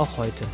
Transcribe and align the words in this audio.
auch 0.00 0.16
heute. 0.16 0.44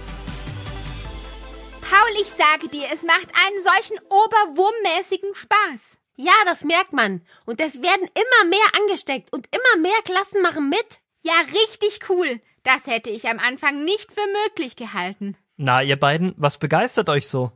Paul, 1.81 2.21
ich 2.21 2.29
sage 2.29 2.69
dir, 2.69 2.87
es 2.93 3.03
macht 3.05 3.29
einen 3.47 3.63
solchen 3.63 3.99
oberwurmmäßigen 4.09 5.35
Spaß. 5.35 5.99
Ja, 6.17 6.33
das 6.45 6.65
merkt 6.65 6.93
man. 6.93 7.23
Und 7.45 7.61
es 7.61 7.81
werden 7.81 8.09
immer 8.15 8.51
mehr 8.51 8.81
angesteckt 8.81 9.33
und 9.33 9.47
immer 9.55 9.81
mehr 9.81 10.03
Klassen 10.05 10.43
machen 10.43 10.69
mit. 10.69 10.99
Ja, 11.21 11.35
richtig 11.53 12.01
cool. 12.09 12.41
Das 12.65 12.87
hätte 12.87 13.11
ich 13.11 13.29
am 13.29 13.39
Anfang 13.39 13.85
nicht 13.85 14.13
für 14.13 14.27
möglich 14.45 14.75
gehalten. 14.75 15.37
Na, 15.57 15.83
ihr 15.83 15.99
beiden, 15.99 16.35
was 16.37 16.59
begeistert 16.59 17.09
euch 17.09 17.29
so? 17.29 17.53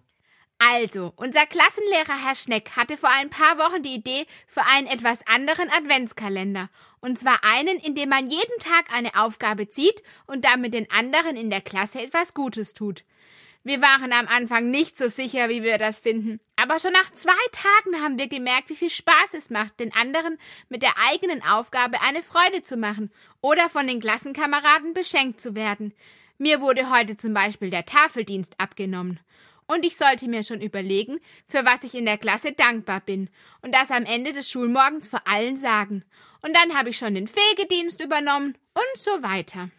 Also, 0.58 1.12
unser 1.16 1.46
Klassenlehrer 1.46 2.24
Herr 2.24 2.36
Schneck 2.36 2.72
hatte 2.76 2.98
vor 2.98 3.08
ein 3.08 3.30
paar 3.30 3.58
Wochen 3.58 3.82
die 3.82 3.94
Idee 3.94 4.26
für 4.46 4.62
einen 4.66 4.86
etwas 4.86 5.26
anderen 5.26 5.70
Adventskalender. 5.70 6.68
Und 7.00 7.18
zwar 7.18 7.42
einen, 7.42 7.78
in 7.78 7.94
dem 7.94 8.10
man 8.10 8.26
jeden 8.26 8.58
Tag 8.58 8.92
eine 8.92 9.14
Aufgabe 9.14 9.68
zieht 9.68 10.02
und 10.26 10.44
damit 10.44 10.74
den 10.74 10.90
anderen 10.90 11.36
in 11.36 11.50
der 11.50 11.60
Klasse 11.60 12.00
etwas 12.00 12.34
Gutes 12.34 12.74
tut. 12.74 13.04
Wir 13.62 13.82
waren 13.82 14.12
am 14.14 14.26
Anfang 14.26 14.70
nicht 14.70 14.96
so 14.96 15.08
sicher, 15.08 15.50
wie 15.50 15.62
wir 15.62 15.76
das 15.76 15.98
finden. 15.98 16.40
Aber 16.56 16.80
schon 16.80 16.92
nach 16.92 17.10
zwei 17.12 17.32
Tagen 17.52 18.02
haben 18.02 18.18
wir 18.18 18.26
gemerkt, 18.26 18.70
wie 18.70 18.76
viel 18.76 18.88
Spaß 18.88 19.34
es 19.34 19.50
macht, 19.50 19.80
den 19.80 19.94
anderen 19.94 20.38
mit 20.70 20.82
der 20.82 20.96
eigenen 20.96 21.42
Aufgabe 21.42 22.00
eine 22.00 22.22
Freude 22.22 22.62
zu 22.62 22.78
machen 22.78 23.10
oder 23.42 23.68
von 23.68 23.86
den 23.86 24.00
Klassenkameraden 24.00 24.94
beschenkt 24.94 25.42
zu 25.42 25.54
werden. 25.54 25.92
Mir 26.38 26.62
wurde 26.62 26.90
heute 26.90 27.18
zum 27.18 27.34
Beispiel 27.34 27.68
der 27.68 27.84
Tafeldienst 27.84 28.58
abgenommen. 28.58 29.20
Und 29.70 29.86
ich 29.86 29.96
sollte 29.96 30.28
mir 30.28 30.42
schon 30.42 30.60
überlegen, 30.60 31.20
für 31.46 31.64
was 31.64 31.84
ich 31.84 31.94
in 31.94 32.04
der 32.04 32.18
Klasse 32.18 32.50
dankbar 32.50 33.00
bin 33.00 33.30
und 33.62 33.72
das 33.72 33.92
am 33.92 34.04
Ende 34.04 34.32
des 34.32 34.50
Schulmorgens 34.50 35.06
vor 35.06 35.20
allen 35.28 35.56
sagen. 35.56 36.04
Und 36.42 36.56
dann 36.56 36.76
habe 36.76 36.90
ich 36.90 36.96
schon 36.96 37.14
den 37.14 37.28
Pflegedienst 37.28 38.02
übernommen 38.02 38.58
und 38.74 39.00
so 39.00 39.22
weiter. 39.22 39.70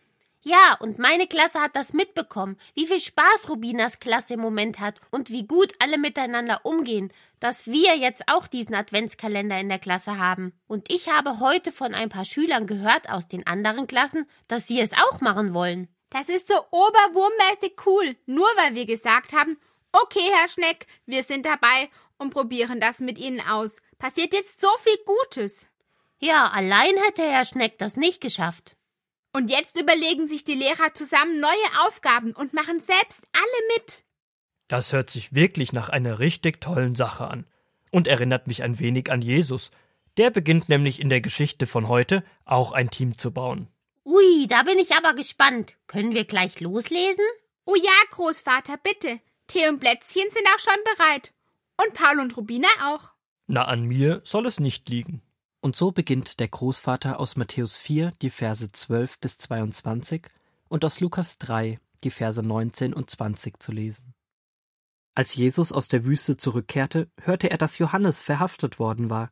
Ja, 0.43 0.77
und 0.79 0.97
meine 0.97 1.27
Klasse 1.27 1.59
hat 1.59 1.75
das 1.75 1.91
mitbekommen, 1.91 2.57
wie 2.73 2.87
viel 2.87 3.01
Spaß 3.01 3.49
Rubinas 3.49 3.99
Klasse 3.99 4.35
im 4.35 4.39
Moment 4.39 4.79
hat 4.79 5.01
und 5.11 5.29
wie 5.29 5.45
gut 5.45 5.73
alle 5.79 5.97
miteinander 5.97 6.61
umgehen, 6.63 7.11
dass 7.41 7.67
wir 7.67 7.97
jetzt 7.97 8.23
auch 8.27 8.47
diesen 8.47 8.75
Adventskalender 8.75 9.59
in 9.59 9.67
der 9.67 9.79
Klasse 9.79 10.17
haben. 10.17 10.53
Und 10.67 10.89
ich 10.89 11.09
habe 11.09 11.41
heute 11.41 11.73
von 11.73 11.93
ein 11.93 12.07
paar 12.07 12.25
Schülern 12.25 12.65
gehört 12.65 13.09
aus 13.09 13.27
den 13.27 13.45
anderen 13.45 13.87
Klassen, 13.87 14.25
dass 14.47 14.69
sie 14.69 14.79
es 14.79 14.93
auch 14.93 15.19
machen 15.19 15.53
wollen. 15.53 15.89
Das 16.11 16.27
ist 16.27 16.47
so 16.47 16.55
oberwurmmäßig 16.71 17.75
cool, 17.85 18.15
nur 18.25 18.47
weil 18.57 18.75
wir 18.75 18.85
gesagt 18.85 19.33
haben, 19.33 19.57
okay, 19.91 20.29
Herr 20.35 20.49
Schneck, 20.49 20.87
wir 21.05 21.23
sind 21.23 21.45
dabei 21.45 21.89
und 22.17 22.31
probieren 22.31 22.79
das 22.79 22.99
mit 22.99 23.17
Ihnen 23.17 23.41
aus. 23.41 23.77
Passiert 23.97 24.33
jetzt 24.33 24.61
so 24.61 24.69
viel 24.79 24.97
Gutes. 25.05 25.67
Ja, 26.19 26.49
allein 26.49 26.95
hätte 27.05 27.23
Herr 27.23 27.45
Schneck 27.45 27.77
das 27.77 27.95
nicht 27.95 28.21
geschafft. 28.21 28.75
Und 29.33 29.49
jetzt 29.49 29.79
überlegen 29.79 30.27
sich 30.27 30.43
die 30.43 30.55
Lehrer 30.55 30.93
zusammen 30.93 31.39
neue 31.39 31.87
Aufgaben 31.87 32.33
und 32.33 32.53
machen 32.53 32.79
selbst 32.79 33.21
alle 33.33 33.75
mit. 33.75 34.03
Das 34.67 34.93
hört 34.93 35.09
sich 35.09 35.33
wirklich 35.33 35.73
nach 35.73 35.89
einer 35.89 36.19
richtig 36.19 36.61
tollen 36.61 36.95
Sache 36.95 37.27
an 37.27 37.45
und 37.91 38.07
erinnert 38.07 38.47
mich 38.47 38.63
ein 38.63 38.79
wenig 38.79 39.11
an 39.11 39.21
Jesus. 39.21 39.71
Der 40.17 40.29
beginnt 40.29 40.69
nämlich 40.69 40.99
in 40.99 41.09
der 41.09 41.21
Geschichte 41.21 41.65
von 41.65 41.87
heute 41.87 42.23
auch 42.45 42.71
ein 42.71 42.89
Team 42.89 43.17
zu 43.17 43.31
bauen. 43.31 43.67
Ui, 44.05 44.47
da 44.47 44.63
bin 44.63 44.79
ich 44.79 44.93
aber 44.95 45.13
gespannt. 45.13 45.73
Können 45.87 46.13
wir 46.13 46.25
gleich 46.25 46.59
loslesen? 46.59 47.25
Oh 47.65 47.75
ja, 47.75 47.91
Großvater, 48.11 48.77
bitte. 48.77 49.19
Tee 49.51 49.67
und 49.67 49.79
Plätzchen 49.79 50.29
sind 50.29 50.47
auch 50.55 50.59
schon 50.59 50.81
bereit. 50.95 51.33
Und 51.83 51.93
Paul 51.93 52.21
und 52.21 52.37
Rubina 52.37 52.69
auch. 52.83 53.11
Na, 53.47 53.65
an 53.65 53.83
mir 53.83 54.21
soll 54.23 54.45
es 54.45 54.61
nicht 54.61 54.87
liegen. 54.87 55.21
Und 55.59 55.75
so 55.75 55.91
beginnt 55.91 56.39
der 56.39 56.47
Großvater 56.47 57.19
aus 57.19 57.35
Matthäus 57.35 57.75
4 57.75 58.13
die 58.21 58.29
Verse 58.29 58.71
12 58.71 59.19
bis 59.19 59.37
22 59.39 60.25
und 60.69 60.85
aus 60.85 61.01
Lukas 61.01 61.37
3 61.37 61.79
die 62.05 62.11
Verse 62.11 62.41
19 62.41 62.93
und 62.93 63.09
20 63.09 63.61
zu 63.61 63.73
lesen. 63.73 64.13
Als 65.15 65.35
Jesus 65.35 65.73
aus 65.73 65.89
der 65.89 66.05
Wüste 66.05 66.37
zurückkehrte, 66.37 67.11
hörte 67.19 67.51
er, 67.51 67.57
dass 67.57 67.77
Johannes 67.77 68.21
verhaftet 68.21 68.79
worden 68.79 69.09
war. 69.09 69.31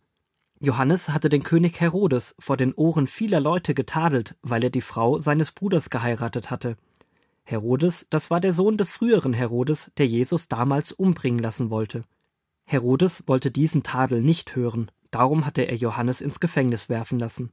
Johannes 0.59 1.07
hatte 1.07 1.29
den 1.29 1.43
König 1.43 1.79
Herodes 1.79 2.35
vor 2.39 2.57
den 2.57 2.73
Ohren 2.73 3.07
vieler 3.07 3.39
Leute 3.39 3.73
getadelt, 3.73 4.35
weil 4.41 4.65
er 4.65 4.69
die 4.69 4.81
Frau 4.81 5.17
seines 5.17 5.53
Bruders 5.53 5.89
geheiratet 5.89 6.51
hatte. 6.51 6.75
Herodes, 7.49 8.05
das 8.09 8.29
war 8.29 8.39
der 8.39 8.53
Sohn 8.53 8.77
des 8.77 8.91
früheren 8.91 9.33
Herodes, 9.33 9.91
der 9.97 10.07
Jesus 10.07 10.47
damals 10.47 10.91
umbringen 10.91 11.39
lassen 11.39 11.69
wollte. 11.69 12.03
Herodes 12.65 13.23
wollte 13.25 13.49
diesen 13.49 13.83
Tadel 13.83 14.21
nicht 14.21 14.55
hören, 14.55 14.91
Darum 15.11 15.45
hatte 15.45 15.63
er 15.63 15.75
Johannes 15.75 16.21
ins 16.21 16.39
Gefängnis 16.39 16.89
werfen 16.89 17.19
lassen. 17.19 17.51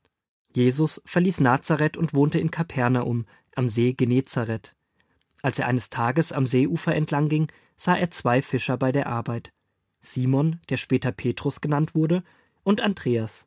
Jesus 0.54 1.00
verließ 1.04 1.40
Nazareth 1.40 1.96
und 1.96 2.14
wohnte 2.14 2.38
in 2.38 2.50
Kapernaum 2.50 3.26
am 3.54 3.68
See 3.68 3.92
Genezareth. 3.92 4.74
Als 5.42 5.58
er 5.58 5.66
eines 5.66 5.88
Tages 5.90 6.32
am 6.32 6.46
Seeufer 6.46 6.94
entlang 6.94 7.28
ging, 7.28 7.48
sah 7.76 7.96
er 7.96 8.10
zwei 8.10 8.42
Fischer 8.42 8.76
bei 8.76 8.92
der 8.92 9.06
Arbeit. 9.06 9.52
Simon, 10.00 10.60
der 10.68 10.76
später 10.76 11.12
Petrus 11.12 11.60
genannt 11.60 11.94
wurde, 11.94 12.22
und 12.62 12.80
Andreas. 12.80 13.46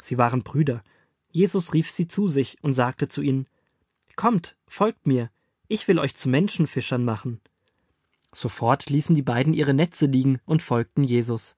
Sie 0.00 0.18
waren 0.18 0.42
Brüder. 0.42 0.82
Jesus 1.30 1.74
rief 1.74 1.90
sie 1.90 2.06
zu 2.06 2.28
sich 2.28 2.56
und 2.62 2.74
sagte 2.74 3.08
zu 3.08 3.22
ihnen 3.22 3.46
Kommt, 4.14 4.56
folgt 4.66 5.06
mir, 5.06 5.30
ich 5.68 5.88
will 5.88 5.98
euch 5.98 6.16
zu 6.16 6.28
Menschenfischern 6.28 7.04
machen. 7.04 7.40
Sofort 8.34 8.90
ließen 8.90 9.14
die 9.14 9.22
beiden 9.22 9.54
ihre 9.54 9.74
Netze 9.74 10.06
liegen 10.06 10.40
und 10.44 10.62
folgten 10.62 11.04
Jesus. 11.04 11.56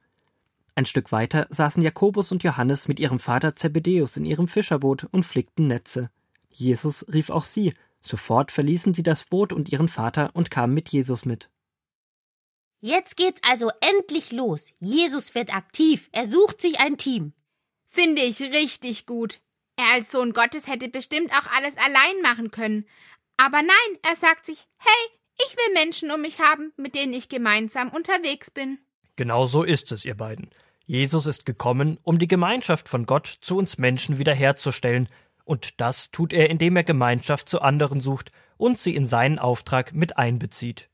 Ein 0.75 0.87
Stück 0.87 1.11
weiter 1.11 1.49
saßen 1.51 1.83
Jakobus 1.83 2.31
und 2.31 2.45
Johannes 2.45 2.87
mit 2.87 3.01
ihrem 3.01 3.19
Vater 3.19 3.57
Zebedäus 3.57 4.17
in 4.17 4.25
ihrem 4.25 4.47
Fischerboot 4.47 5.09
und 5.11 5.25
flickten 5.25 5.67
Netze. 5.67 6.11
Jesus 6.51 7.05
rief 7.13 7.31
auch 7.31 7.45
sie. 7.45 7.75
Sofort 8.01 8.53
verließen 8.53 8.95
sie 8.95 9.03
das 9.03 9.25
Boot 9.25 9.53
und 9.53 9.71
ihren 9.71 9.89
Vater 9.89 10.31
und 10.35 10.53
kamen 10.53 10.75
mit 10.75 10.89
Jesus 10.91 11.25
mit. 11.25 11.51
Jetzt 12.81 13.17
geht's 13.17 13.41
also 13.49 13.71
endlich 13.81 14.31
los. 14.31 14.73
Jesus 14.79 15.35
wird 15.35 15.53
aktiv. 15.53 16.09
Er 16.13 16.29
sucht 16.29 16.61
sich 16.61 16.79
ein 16.79 16.97
Team. 16.97 17.33
Finde 17.89 18.23
ich 18.23 18.41
richtig 18.41 19.05
gut. 19.05 19.41
Er 19.77 19.95
als 19.95 20.13
Sohn 20.13 20.33
Gottes 20.33 20.69
hätte 20.69 20.89
bestimmt 20.89 21.33
auch 21.33 21.47
alles 21.49 21.77
allein 21.77 22.23
machen 22.23 22.51
können. 22.51 22.87
Aber 23.39 23.63
nein, 23.63 23.99
er 24.03 24.17
sagt 24.17 24.45
sich, 24.45 24.67
hey, 24.79 25.19
ich 25.39 25.57
will 25.57 25.75
Menschen 25.75 26.11
um 26.11 26.21
mich 26.21 26.41
haben, 26.41 26.73
mit 26.77 26.95
denen 26.95 27.13
ich 27.13 27.29
gemeinsam 27.29 27.89
unterwegs 27.89 28.51
bin. 28.51 28.79
Genau 29.17 29.47
so 29.47 29.63
ist 29.63 29.93
es, 29.93 30.05
ihr 30.05 30.17
beiden. 30.17 30.51
Jesus 30.85 31.27
ist 31.27 31.47
gekommen, 31.47 31.99
um 32.03 32.19
die 32.19 32.29
Gemeinschaft 32.29 32.89
von 32.89 33.07
Gott 33.07 33.39
zu 33.41 33.57
uns 33.57 33.79
Menschen 33.79 34.19
wiederherzustellen, 34.19 35.09
und 35.45 35.81
das 35.81 36.11
tut 36.11 36.35
er, 36.35 36.51
indem 36.51 36.77
er 36.77 36.85
Gemeinschaft 36.85 37.49
zu 37.49 37.63
anderen 37.63 38.03
sucht 38.03 38.33
und 38.59 38.79
sie 38.79 38.95
in 38.95 39.07
seinen 39.07 39.39
Auftrag 39.39 39.95
mit 39.95 40.19
einbezieht. 40.19 40.91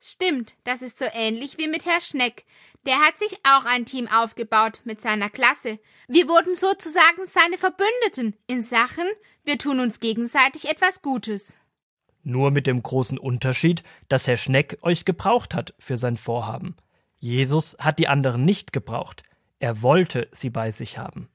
Stimmt, 0.00 0.54
das 0.64 0.80
ist 0.80 0.98
so 0.98 1.04
ähnlich 1.12 1.58
wie 1.58 1.68
mit 1.68 1.84
Herr 1.84 2.00
Schneck. 2.00 2.46
Der 2.86 2.98
hat 3.00 3.18
sich 3.18 3.36
auch 3.44 3.66
ein 3.66 3.84
Team 3.84 4.08
aufgebaut 4.08 4.80
mit 4.84 5.02
seiner 5.02 5.28
Klasse. 5.28 5.78
Wir 6.08 6.28
wurden 6.28 6.54
sozusagen 6.54 7.26
seine 7.26 7.58
Verbündeten 7.58 8.36
in 8.46 8.62
Sachen, 8.62 9.04
wir 9.44 9.58
tun 9.58 9.80
uns 9.80 10.00
gegenseitig 10.00 10.70
etwas 10.70 11.02
Gutes. 11.02 11.59
Nur 12.30 12.52
mit 12.52 12.68
dem 12.68 12.80
großen 12.80 13.18
Unterschied, 13.18 13.82
dass 14.08 14.28
Herr 14.28 14.36
Schneck 14.36 14.78
euch 14.82 15.04
gebraucht 15.04 15.52
hat 15.52 15.74
für 15.80 15.96
sein 15.96 16.16
Vorhaben. 16.16 16.76
Jesus 17.18 17.76
hat 17.80 17.98
die 17.98 18.06
anderen 18.06 18.44
nicht 18.44 18.72
gebraucht. 18.72 19.24
Er 19.58 19.82
wollte 19.82 20.28
sie 20.30 20.48
bei 20.48 20.70
sich 20.70 20.96
haben. 20.96 21.28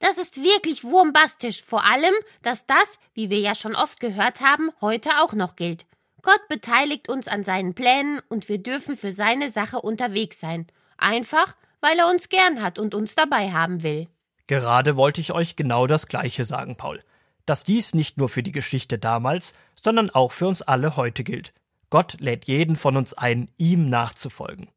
Das 0.00 0.18
ist 0.18 0.42
wirklich 0.42 0.82
wurmbastisch, 0.82 1.62
vor 1.62 1.84
allem, 1.84 2.12
dass 2.42 2.66
das, 2.66 2.98
wie 3.14 3.30
wir 3.30 3.38
ja 3.38 3.54
schon 3.54 3.76
oft 3.76 4.00
gehört 4.00 4.40
haben, 4.40 4.72
heute 4.80 5.10
auch 5.20 5.32
noch 5.32 5.54
gilt. 5.54 5.86
Gott 6.22 6.40
beteiligt 6.48 7.08
uns 7.08 7.28
an 7.28 7.44
seinen 7.44 7.74
Plänen 7.74 8.20
und 8.28 8.48
wir 8.48 8.58
dürfen 8.58 8.96
für 8.96 9.12
seine 9.12 9.48
Sache 9.48 9.80
unterwegs 9.80 10.40
sein. 10.40 10.66
Einfach, 10.98 11.54
weil 11.80 11.96
er 12.00 12.10
uns 12.10 12.28
gern 12.30 12.62
hat 12.62 12.80
und 12.80 12.96
uns 12.96 13.14
dabei 13.14 13.52
haben 13.52 13.84
will. 13.84 14.08
Gerade 14.48 14.96
wollte 14.96 15.20
ich 15.20 15.30
euch 15.30 15.54
genau 15.54 15.86
das 15.86 16.08
Gleiche 16.08 16.42
sagen, 16.42 16.74
Paul. 16.74 17.00
Dass 17.46 17.62
dies 17.62 17.94
nicht 17.94 18.18
nur 18.18 18.28
für 18.28 18.42
die 18.42 18.52
Geschichte 18.52 18.98
damals, 18.98 19.52
sondern 19.82 20.10
auch 20.10 20.32
für 20.32 20.46
uns 20.46 20.62
alle 20.62 20.96
heute 20.96 21.24
gilt. 21.24 21.52
Gott 21.90 22.16
lädt 22.20 22.46
jeden 22.46 22.76
von 22.76 22.96
uns 22.96 23.12
ein, 23.12 23.50
ihm 23.58 23.88
nachzufolgen. 23.88 24.68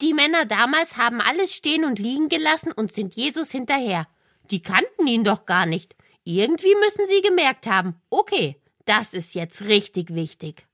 Die 0.00 0.14
Männer 0.14 0.46
damals 0.46 0.96
haben 0.96 1.20
alles 1.20 1.54
stehen 1.54 1.84
und 1.84 1.98
liegen 1.98 2.28
gelassen 2.28 2.72
und 2.72 2.92
sind 2.92 3.14
Jesus 3.14 3.50
hinterher. 3.50 4.06
Die 4.50 4.62
kannten 4.62 5.06
ihn 5.06 5.24
doch 5.24 5.46
gar 5.46 5.66
nicht. 5.66 5.96
Irgendwie 6.24 6.74
müssen 6.76 7.06
sie 7.08 7.22
gemerkt 7.22 7.66
haben, 7.66 8.00
okay, 8.08 8.56
das 8.86 9.14
ist 9.14 9.34
jetzt 9.34 9.62
richtig 9.62 10.14
wichtig. 10.14 10.66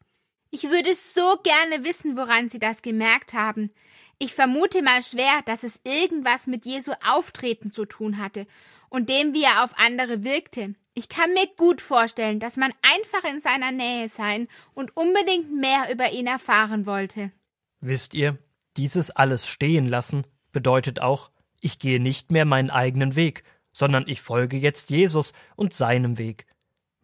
Ich 0.51 0.65
würde 0.65 0.95
so 0.95 1.39
gerne 1.43 1.85
wissen, 1.85 2.17
woran 2.17 2.49
Sie 2.51 2.59
das 2.59 2.83
gemerkt 2.83 3.35
haben. 3.35 3.71
Ich 4.19 4.33
vermute 4.33 4.83
mal 4.83 5.03
schwer, 5.03 5.43
dass 5.45 5.63
es 5.63 5.81
irgendwas 5.85 6.47
mit 6.47 6.65
Jesu 6.65 6.93
Auftreten 7.05 7.73
zu 7.73 7.85
tun 7.85 8.19
hatte 8.19 8.47
und 8.89 9.09
dem, 9.09 9.35
wie 9.35 9.45
er 9.45 9.65
auf 9.65 9.79
andere 9.79 10.25
wirkte. 10.25 10.75
Ich 10.95 11.09
kann 11.09 11.33
mir 11.35 11.47
gut 11.57 11.81
vorstellen, 11.81 12.41
dass 12.41 12.57
man 12.57 12.73
einfach 12.83 13.29
in 13.31 13.41
seiner 13.41 13.71
Nähe 13.71 14.09
sein 14.09 14.49
und 14.75 14.97
unbedingt 14.97 15.53
mehr 15.53 15.93
über 15.93 16.13
ihn 16.13 16.27
erfahren 16.27 16.87
wollte. 16.87 17.33
Wisst 17.81 18.15
ihr, 18.15 18.39
dieses 18.77 19.11
alles 19.11 19.47
stehen 19.47 19.87
lassen 19.87 20.27
bedeutet 20.53 21.01
auch, 21.01 21.31
ich 21.61 21.79
gehe 21.79 22.01
nicht 22.01 22.31
mehr 22.31 22.47
meinen 22.47 22.71
eigenen 22.71 23.15
Weg, 23.15 23.45
sondern 23.73 24.05
ich 24.09 24.23
folge 24.23 24.57
jetzt 24.57 24.89
Jesus 24.89 25.35
und 25.55 25.75
seinem 25.75 26.17
Weg. 26.17 26.47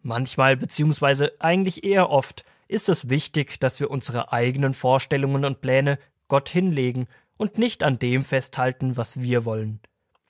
Manchmal, 0.01 0.57
beziehungsweise 0.57 1.33
eigentlich 1.39 1.83
eher 1.83 2.09
oft, 2.09 2.45
ist 2.67 2.89
es 2.89 3.09
wichtig, 3.09 3.59
dass 3.59 3.79
wir 3.79 3.91
unsere 3.91 4.33
eigenen 4.33 4.73
Vorstellungen 4.73 5.45
und 5.45 5.61
Pläne 5.61 5.99
Gott 6.27 6.49
hinlegen 6.49 7.07
und 7.37 7.59
nicht 7.59 7.83
an 7.83 7.99
dem 7.99 8.23
festhalten, 8.23 8.97
was 8.97 9.21
wir 9.21 9.45
wollen. 9.45 9.79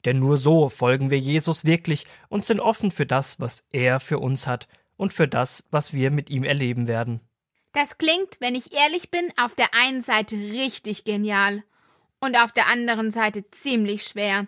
Denn 0.06 0.20
nur 0.20 0.38
so 0.38 0.70
folgen 0.70 1.10
wir 1.10 1.20
Jesus 1.20 1.66
wirklich 1.66 2.06
und 2.30 2.46
sind 2.46 2.60
offen 2.60 2.92
für 2.92 3.06
das, 3.06 3.40
was 3.40 3.64
er 3.72 4.00
für 4.00 4.20
uns 4.20 4.48
hat 4.48 4.68
und 4.98 5.14
für 5.14 5.28
das, 5.28 5.64
was 5.72 5.94
wir 5.94 6.12
mit 6.12 6.30
ihm 6.30 6.44
erleben 6.44 6.88
werden. 6.88 7.22
Das 7.72 7.98
klingt, 7.98 8.40
wenn 8.40 8.56
ich 8.56 8.74
ehrlich 8.74 9.10
bin, 9.10 9.32
auf 9.42 9.56
der 9.56 9.74
einen 9.74 10.02
Seite 10.02 10.36
richtig 10.36 11.06
genial 11.06 11.64
und 12.20 12.38
auf 12.38 12.52
der 12.52 12.68
anderen 12.68 13.12
Seite 13.12 13.50
ziemlich 13.50 14.04
schwer. 14.04 14.48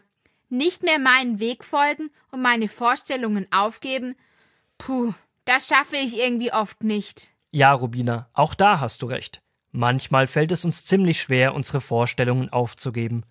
Nicht 0.50 0.84
mehr 0.84 1.00
meinen 1.00 1.40
Weg 1.40 1.64
folgen 1.64 2.12
und 2.32 2.42
meine 2.42 2.70
Vorstellungen 2.70 3.48
aufgeben, 3.52 4.16
puh, 4.78 5.14
das 5.46 5.68
schaffe 5.68 5.96
ich 5.96 6.18
irgendwie 6.18 6.54
oft 6.54 6.84
nicht. 6.84 7.30
Ja, 7.52 7.74
Rubina, 7.74 8.30
auch 8.34 8.54
da 8.54 8.80
hast 8.80 9.02
du 9.02 9.08
recht. 9.08 9.42
Manchmal 9.72 10.28
fällt 10.28 10.52
es 10.52 10.64
uns 10.64 10.86
ziemlich 10.86 11.20
schwer, 11.20 11.54
unsere 11.54 11.82
Vorstellungen 11.82 12.50
aufzugeben. 12.50 13.26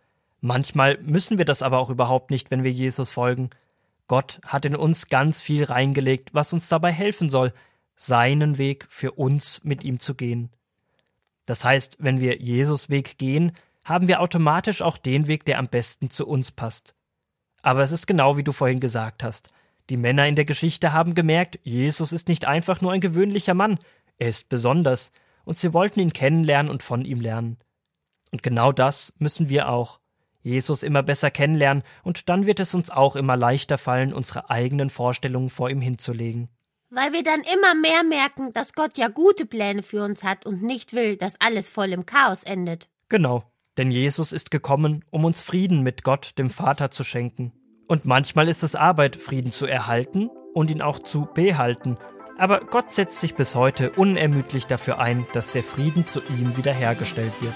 Manchmal 0.46 0.98
müssen 0.98 1.38
wir 1.38 1.46
das 1.46 1.62
aber 1.62 1.78
auch 1.78 1.88
überhaupt 1.88 2.30
nicht, 2.30 2.50
wenn 2.50 2.64
wir 2.64 2.70
Jesus 2.70 3.10
folgen. 3.10 3.48
Gott 4.08 4.42
hat 4.44 4.66
in 4.66 4.76
uns 4.76 5.08
ganz 5.08 5.40
viel 5.40 5.64
reingelegt, 5.64 6.34
was 6.34 6.52
uns 6.52 6.68
dabei 6.68 6.92
helfen 6.92 7.30
soll, 7.30 7.54
seinen 7.96 8.58
Weg 8.58 8.84
für 8.90 9.12
uns 9.12 9.64
mit 9.64 9.84
ihm 9.84 10.00
zu 10.00 10.14
gehen. 10.14 10.50
Das 11.46 11.64
heißt, 11.64 11.96
wenn 11.98 12.20
wir 12.20 12.42
Jesus 12.42 12.90
Weg 12.90 13.16
gehen, 13.16 13.52
haben 13.86 14.06
wir 14.06 14.20
automatisch 14.20 14.82
auch 14.82 14.98
den 14.98 15.28
Weg, 15.28 15.46
der 15.46 15.58
am 15.58 15.68
besten 15.68 16.10
zu 16.10 16.26
uns 16.26 16.52
passt. 16.52 16.94
Aber 17.62 17.80
es 17.80 17.90
ist 17.90 18.06
genau 18.06 18.36
wie 18.36 18.44
du 18.44 18.52
vorhin 18.52 18.80
gesagt 18.80 19.22
hast. 19.22 19.48
Die 19.88 19.96
Männer 19.96 20.28
in 20.28 20.36
der 20.36 20.44
Geschichte 20.44 20.92
haben 20.92 21.14
gemerkt, 21.14 21.58
Jesus 21.62 22.12
ist 22.12 22.28
nicht 22.28 22.44
einfach 22.44 22.82
nur 22.82 22.92
ein 22.92 23.00
gewöhnlicher 23.00 23.54
Mann, 23.54 23.78
er 24.18 24.28
ist 24.28 24.50
besonders, 24.50 25.10
und 25.46 25.56
sie 25.56 25.72
wollten 25.72 26.00
ihn 26.00 26.12
kennenlernen 26.12 26.70
und 26.70 26.82
von 26.82 27.06
ihm 27.06 27.22
lernen. 27.22 27.56
Und 28.30 28.42
genau 28.42 28.72
das 28.72 29.14
müssen 29.16 29.48
wir 29.48 29.70
auch. 29.70 30.00
Jesus 30.44 30.82
immer 30.84 31.02
besser 31.02 31.30
kennenlernen, 31.30 31.82
und 32.04 32.28
dann 32.28 32.46
wird 32.46 32.60
es 32.60 32.74
uns 32.74 32.90
auch 32.90 33.16
immer 33.16 33.36
leichter 33.36 33.78
fallen, 33.78 34.12
unsere 34.12 34.50
eigenen 34.50 34.90
Vorstellungen 34.90 35.48
vor 35.48 35.70
ihm 35.70 35.80
hinzulegen. 35.80 36.48
Weil 36.90 37.12
wir 37.12 37.24
dann 37.24 37.40
immer 37.40 37.74
mehr 37.74 38.04
merken, 38.04 38.52
dass 38.52 38.74
Gott 38.74 38.96
ja 38.96 39.08
gute 39.08 39.46
Pläne 39.46 39.82
für 39.82 40.04
uns 40.04 40.22
hat 40.22 40.46
und 40.46 40.62
nicht 40.62 40.92
will, 40.92 41.16
dass 41.16 41.40
alles 41.40 41.68
voll 41.68 41.92
im 41.92 42.06
Chaos 42.06 42.44
endet. 42.44 42.88
Genau, 43.08 43.42
denn 43.78 43.90
Jesus 43.90 44.32
ist 44.32 44.52
gekommen, 44.52 45.04
um 45.10 45.24
uns 45.24 45.42
Frieden 45.42 45.82
mit 45.82 46.04
Gott, 46.04 46.38
dem 46.38 46.50
Vater, 46.50 46.92
zu 46.92 47.02
schenken. 47.02 47.52
Und 47.88 48.04
manchmal 48.04 48.48
ist 48.48 48.62
es 48.62 48.76
Arbeit, 48.76 49.16
Frieden 49.16 49.50
zu 49.50 49.66
erhalten 49.66 50.30
und 50.52 50.70
ihn 50.70 50.82
auch 50.82 51.00
zu 51.00 51.26
behalten, 51.34 51.98
aber 52.36 52.60
Gott 52.60 52.92
setzt 52.92 53.20
sich 53.20 53.34
bis 53.34 53.54
heute 53.54 53.90
unermüdlich 53.92 54.66
dafür 54.66 54.98
ein, 54.98 55.26
dass 55.32 55.52
der 55.52 55.62
Frieden 55.62 56.06
zu 56.06 56.20
ihm 56.20 56.56
wiederhergestellt 56.56 57.32
wird. 57.40 57.54